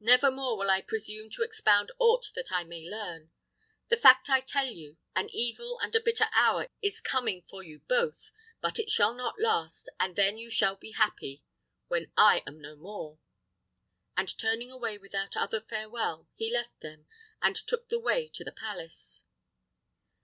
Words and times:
Never 0.00 0.30
more 0.30 0.58
will 0.58 0.68
I 0.68 0.82
presume 0.82 1.30
to 1.30 1.42
expound 1.42 1.90
aught 1.98 2.30
that 2.34 2.52
I 2.52 2.62
may 2.62 2.86
learn. 2.86 3.30
The 3.88 3.96
fact 3.96 4.28
I 4.28 4.40
tell 4.42 4.66
you: 4.66 4.98
an 5.14 5.30
evil 5.30 5.78
and 5.80 5.96
a 5.96 6.00
bitter 6.00 6.28
hour 6.34 6.68
is 6.82 7.00
coming 7.00 7.40
for 7.48 7.62
you 7.62 7.78
both, 7.78 8.32
but 8.60 8.78
it 8.78 8.90
shall 8.90 9.14
not 9.14 9.40
last, 9.40 9.88
and 9.98 10.14
then 10.14 10.36
you 10.36 10.50
shall 10.50 10.76
be 10.76 10.90
happy 10.90 11.42
when 11.88 12.12
I 12.18 12.42
am 12.46 12.60
no 12.60 12.76
more." 12.76 13.18
And 14.14 14.36
turning 14.36 14.70
away 14.70 14.98
without 14.98 15.38
other 15.38 15.62
farewell, 15.62 16.28
he 16.34 16.52
left 16.52 16.78
them, 16.82 17.06
and 17.40 17.56
took 17.56 17.88
the 17.88 17.98
way 17.98 18.28
to 18.34 18.44
the 18.44 18.52
palace. 18.52 19.24